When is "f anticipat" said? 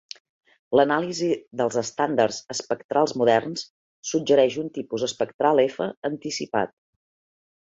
5.69-6.75